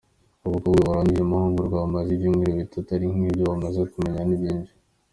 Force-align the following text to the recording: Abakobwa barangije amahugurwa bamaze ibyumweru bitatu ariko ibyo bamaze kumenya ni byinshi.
Abakobwa 0.47 0.85
barangije 0.89 1.21
amahugurwa 1.23 1.75
bamaze 1.83 2.09
ibyumweru 2.13 2.57
bitatu 2.61 2.89
ariko 2.97 3.15
ibyo 3.29 3.43
bamaze 3.51 3.79
kumenya 3.91 4.21
ni 4.25 4.35
byinshi. 4.41 4.73